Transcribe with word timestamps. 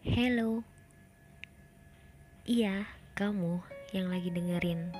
Hello. 0.00 0.64
Iya, 2.48 2.88
kamu 3.20 3.60
yang 3.92 4.08
lagi 4.08 4.32
dengerin. 4.32 4.96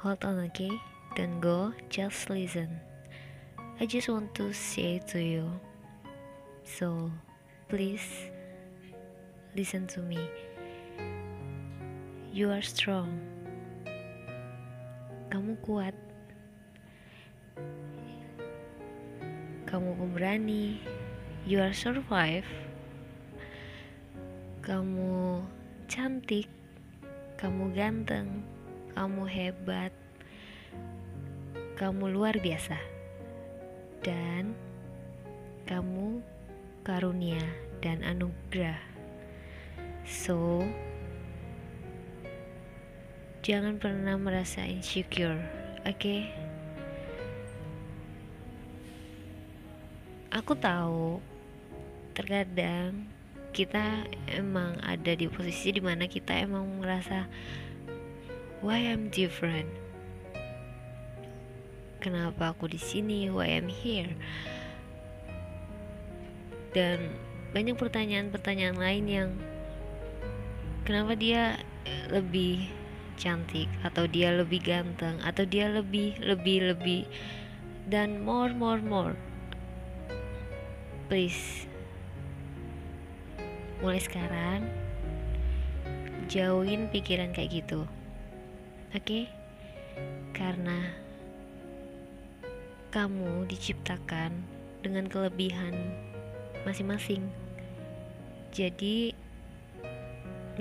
Hold 0.00 0.24
on, 0.24 0.48
okay? 0.48 0.72
Don't 1.12 1.36
go, 1.36 1.76
just 1.92 2.32
listen. 2.32 2.80
I 3.76 3.84
just 3.84 4.08
want 4.08 4.32
to 4.40 4.56
say 4.56 5.04
to 5.12 5.20
you. 5.20 5.52
So, 6.64 7.12
please 7.68 8.32
listen 9.52 9.84
to 9.92 10.00
me. 10.00 10.24
You 12.32 12.48
are 12.48 12.64
strong. 12.64 13.20
Kamu 15.28 15.60
kuat. 15.60 15.92
Kamu 19.68 19.92
pemberani. 19.92 20.80
You 21.44 21.60
are 21.60 21.76
survive. 21.76 22.48
Kamu 24.68 25.40
cantik. 25.88 26.44
Kamu 27.40 27.72
ganteng. 27.72 28.44
Kamu 28.92 29.24
hebat. 29.24 29.96
Kamu 31.80 32.12
luar 32.12 32.36
biasa. 32.36 32.76
Dan 34.04 34.52
kamu 35.64 36.20
karunia 36.84 37.40
dan 37.80 38.04
anugerah. 38.04 38.76
So, 40.04 40.60
jangan 43.40 43.80
pernah 43.80 44.20
merasa 44.20 44.68
insecure, 44.68 45.40
oke? 45.88 45.96
Okay? 45.96 46.28
Aku 50.28 50.52
tahu 50.60 51.24
terkadang 52.12 53.08
kita 53.52 54.04
emang 54.30 54.76
ada 54.84 55.16
di 55.16 55.26
posisi 55.26 55.72
di 55.72 55.82
mana 55.82 56.06
kita 56.06 56.36
emang 56.36 56.80
merasa 56.80 57.26
why 58.60 58.84
I'm 58.86 59.08
different? 59.10 59.68
Kenapa 61.98 62.54
aku 62.54 62.70
di 62.70 62.78
sini? 62.78 63.26
Why 63.26 63.58
I'm 63.58 63.66
here? 63.66 64.14
Dan 66.70 67.10
banyak 67.50 67.74
pertanyaan-pertanyaan 67.74 68.78
lain 68.78 69.04
yang 69.08 69.30
kenapa 70.86 71.18
dia 71.18 71.58
lebih 72.12 72.70
cantik? 73.18 73.66
Atau 73.82 74.06
dia 74.06 74.30
lebih 74.30 74.62
ganteng? 74.62 75.18
Atau 75.26 75.42
dia 75.48 75.66
lebih 75.66 76.22
lebih 76.22 76.76
lebih? 76.76 77.02
Dan 77.88 78.22
more 78.22 78.54
more 78.54 78.78
more. 78.78 79.18
Please 81.08 81.66
mulai 83.78 84.02
sekarang 84.02 84.66
jauhin 86.28 86.90
pikiran 86.92 87.30
kayak 87.32 87.62
gitu 87.64 87.86
oke? 88.92 89.02
Okay? 89.04 89.24
karena 90.38 90.94
kamu 92.94 93.44
diciptakan 93.50 94.32
dengan 94.80 95.10
kelebihan 95.10 95.74
masing-masing. 96.62 97.26
Jadi 98.54 99.12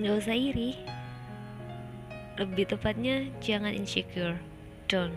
nggak 0.02 0.18
usah 0.18 0.36
iri. 0.36 0.76
Lebih 2.38 2.70
tepatnya 2.70 3.30
jangan 3.42 3.74
insecure. 3.74 4.38
Don't. 4.90 5.16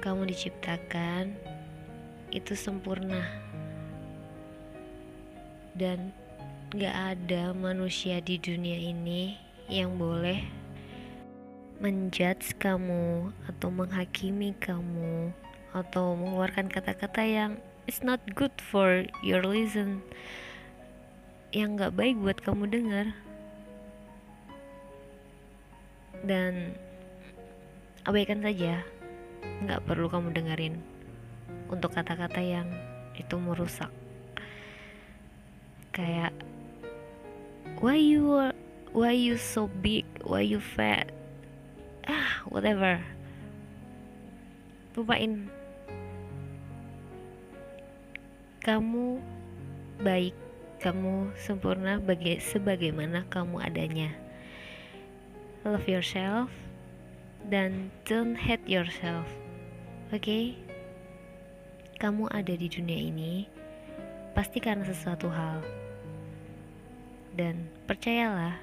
Kamu 0.00 0.28
diciptakan 0.28 1.36
itu 2.32 2.52
sempurna 2.52 3.47
dan 5.78 6.10
gak 6.74 7.14
ada 7.14 7.54
manusia 7.54 8.18
di 8.18 8.34
dunia 8.36 8.74
ini 8.74 9.38
yang 9.70 9.94
boleh 9.94 10.42
menjudge 11.78 12.58
kamu 12.58 13.30
atau 13.46 13.70
menghakimi 13.70 14.58
kamu 14.58 15.30
atau 15.70 16.18
mengeluarkan 16.18 16.66
kata-kata 16.66 17.22
yang 17.22 17.52
it's 17.86 18.02
not 18.02 18.18
good 18.34 18.50
for 18.58 19.06
your 19.22 19.46
listen 19.46 20.02
yang 21.54 21.78
gak 21.78 21.94
baik 21.94 22.18
buat 22.18 22.42
kamu 22.42 22.66
dengar. 22.66 23.06
Dan 26.26 26.74
abaikan 28.02 28.42
saja 28.42 28.82
nggak 29.62 29.86
perlu 29.86 30.10
kamu 30.10 30.34
dengerin 30.34 30.74
untuk 31.70 31.94
kata-kata 31.94 32.42
yang 32.42 32.66
itu 33.14 33.38
merusak 33.38 33.90
kayak 35.98 36.30
why 37.82 37.98
you 37.98 38.38
why 38.94 39.10
you 39.10 39.34
so 39.34 39.66
big 39.82 40.06
why 40.22 40.38
you 40.38 40.62
fat 40.62 41.10
ah 42.06 42.46
whatever 42.46 43.02
lupain 44.94 45.50
kamu 48.62 49.18
baik 49.98 50.38
kamu 50.78 51.34
sempurna 51.34 51.98
baga 51.98 52.38
sebagaimana 52.38 53.26
kamu 53.26 53.58
adanya 53.58 54.14
love 55.66 55.90
yourself 55.90 56.54
dan 57.46 57.90
don't 58.04 58.36
hate 58.36 58.62
yourself. 58.66 59.24
Oke? 60.10 60.20
Okay? 60.20 60.44
Kamu 61.98 62.30
ada 62.30 62.54
di 62.54 62.70
dunia 62.70 63.10
ini 63.10 63.46
pasti 64.36 64.62
karena 64.62 64.86
sesuatu 64.86 65.26
hal. 65.26 65.62
Dan 67.38 67.70
percayalah, 67.86 68.58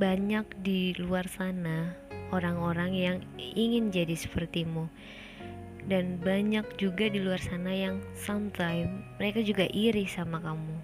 banyak 0.00 0.48
di 0.64 0.96
luar 0.96 1.28
sana 1.28 1.92
orang-orang 2.32 2.96
yang 2.96 3.16
ingin 3.36 3.92
jadi 3.92 4.16
sepertimu. 4.16 4.88
Dan 5.84 6.16
banyak 6.24 6.64
juga 6.80 7.12
di 7.12 7.20
luar 7.20 7.36
sana 7.36 7.68
yang 7.68 8.00
sometimes 8.16 9.04
mereka 9.20 9.44
juga 9.44 9.68
iri 9.68 10.08
sama 10.08 10.40
kamu. 10.40 10.76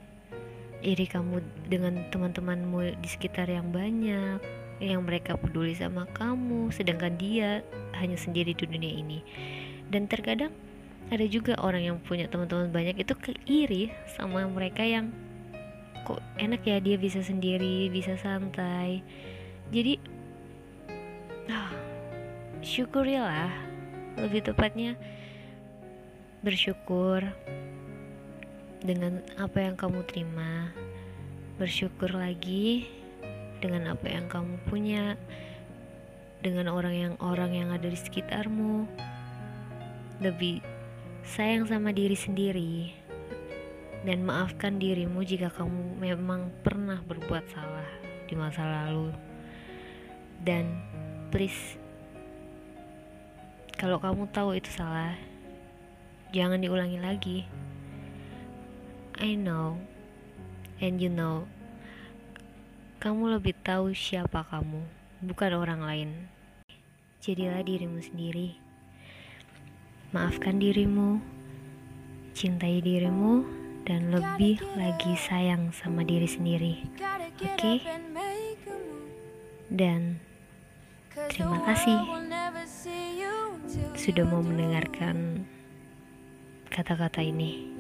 Iri 0.85 1.09
kamu 1.09 1.41
dengan 1.73 2.05
teman-temanmu 2.13 3.01
di 3.01 3.09
sekitar 3.09 3.49
yang 3.49 3.73
banyak, 3.73 4.45
yang 4.85 5.07
mereka 5.07 5.41
peduli 5.41 5.73
sama 5.73 6.05
kamu 6.13 6.69
sedangkan 6.75 7.15
dia 7.17 7.63
hanya 7.97 8.19
sendiri 8.19 8.53
di 8.53 8.67
dunia 8.67 8.93
ini 9.01 9.23
dan 9.89 10.11
terkadang 10.11 10.51
ada 11.13 11.25
juga 11.29 11.55
orang 11.61 11.85
yang 11.85 11.97
punya 12.01 12.27
teman-teman 12.27 12.73
banyak 12.73 12.97
itu 13.05 13.15
keiri 13.15 13.93
sama 14.17 14.49
mereka 14.49 14.83
yang 14.83 15.13
kok 16.05 16.21
enak 16.37 16.61
ya 16.69 16.79
dia 16.79 17.01
bisa 17.01 17.25
sendiri 17.25 17.89
bisa 17.89 18.15
santai. 18.21 19.01
Jadi 19.73 19.97
oh, 21.49 21.73
syukurilah. 22.61 23.51
Lebih 24.15 24.47
tepatnya 24.47 24.95
bersyukur 26.47 27.25
dengan 28.85 29.25
apa 29.41 29.59
yang 29.59 29.75
kamu 29.75 30.07
terima. 30.07 30.71
Bersyukur 31.59 32.15
lagi 32.15 32.87
dengan 33.59 33.97
apa 33.97 34.07
yang 34.07 34.31
kamu 34.31 34.61
punya, 34.71 35.19
dengan 36.45 36.71
orang 36.71 36.95
yang 36.95 37.15
orang 37.19 37.51
yang 37.57 37.69
ada 37.75 37.91
di 37.91 37.99
sekitarmu. 37.99 38.87
Lebih 40.23 40.63
sayang 41.27 41.67
sama 41.67 41.91
diri 41.91 42.15
sendiri 42.15 43.04
dan 44.05 44.21
maafkan 44.21 44.77
dirimu 44.77 45.25
jika 45.25 45.49
kamu 45.49 45.97
memang 45.97 46.53
pernah 46.61 47.01
berbuat 47.09 47.49
salah 47.49 47.89
di 48.29 48.37
masa 48.37 48.63
lalu. 48.65 49.09
Dan 50.45 50.77
please 51.33 51.81
kalau 53.81 53.97
kamu 53.99 54.29
tahu 54.31 54.61
itu 54.61 54.71
salah, 54.71 55.17
jangan 56.31 56.61
diulangi 56.61 57.01
lagi. 57.01 57.39
I 59.19 59.35
know 59.41 59.81
and 60.85 61.01
you 61.01 61.09
know 61.09 61.49
kamu 63.01 63.37
lebih 63.37 63.53
tahu 63.61 63.93
siapa 63.93 64.49
kamu, 64.49 64.81
bukan 65.29 65.53
orang 65.53 65.85
lain. 65.85 66.11
Jadilah 67.21 67.61
dirimu 67.61 68.01
sendiri. 68.01 68.57
Maafkan 70.13 70.57
dirimu, 70.57 71.21
cintai 72.33 72.81
dirimu, 72.81 73.64
dan 73.85 74.09
lebih 74.09 74.61
lagi 74.81 75.13
sayang 75.17 75.69
sama 75.77 76.05
diri 76.05 76.25
sendiri. 76.29 76.75
Oke? 77.41 77.53
Okay? 77.57 77.77
Dan 79.69 80.21
terima 81.29 81.61
kasih 81.69 82.01
sudah 83.97 84.25
mau 84.25 84.41
mendengarkan 84.41 85.45
kata-kata 86.73 87.21
ini. 87.21 87.77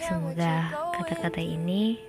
Semoga 0.00 0.72
kata-kata 1.00 1.40
ini 1.40 2.00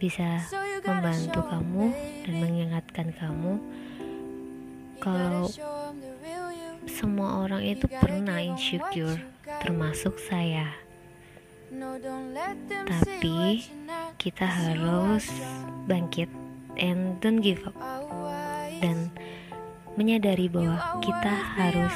bisa 0.00 0.44
membantu 0.84 1.44
kamu 1.44 1.84
dan 2.24 2.34
mengingatkan 2.40 3.08
kamu 3.16 3.60
kalau 5.00 5.48
semua 6.88 7.44
orang 7.44 7.64
itu 7.64 7.88
pernah 7.88 8.40
insecure, 8.40 9.16
termasuk 9.64 10.16
saya. 10.20 10.89
Tapi 12.90 13.62
kita 14.18 14.42
harus 14.42 15.30
bangkit 15.86 16.26
and 16.74 17.14
don't 17.22 17.38
give 17.38 17.62
up 17.62 17.78
dan 18.82 19.06
menyadari 19.94 20.50
bahwa 20.50 20.98
kita 20.98 21.30
harus 21.30 21.94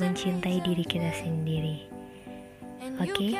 mencintai 0.00 0.64
diri 0.64 0.84
kita 0.88 1.12
sendiri. 1.12 1.92
Oke, 3.04 3.12
okay? 3.12 3.32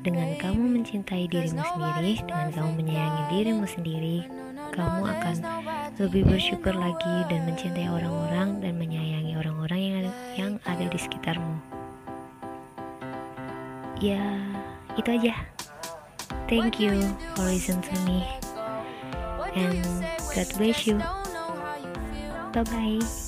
dengan 0.00 0.32
kamu 0.40 0.80
mencintai 0.80 1.28
dirimu 1.28 1.60
sendiri, 1.60 2.24
dengan 2.24 2.48
kamu 2.52 2.70
menyayangi 2.80 3.22
dirimu 3.32 3.64
sendiri, 3.68 4.18
kamu 4.72 5.02
akan 5.12 5.36
lebih 6.00 6.24
bersyukur 6.24 6.72
lagi 6.72 7.16
dan 7.28 7.44
mencintai 7.44 7.88
orang-orang 7.88 8.64
dan 8.64 8.80
menyayangi 8.80 9.36
orang-orang 9.36 9.80
yang 9.80 10.06
yang 10.36 10.52
ada 10.64 10.84
di 10.88 10.98
sekitarmu. 11.00 11.77
Ya, 13.98 14.22
itu 14.94 15.10
aja. 15.10 15.34
Thank 16.46 16.78
you 16.78 16.94
for 17.34 17.44
listen 17.50 17.82
to 17.82 17.94
me. 18.06 18.22
And 19.58 19.82
God 20.32 20.48
bless 20.54 20.86
you. 20.86 21.02
Bye 22.54 22.62
bye. 22.62 23.27